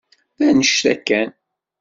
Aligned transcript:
D 0.37 0.39
anect-a 0.49 0.93
kan. 1.07 1.29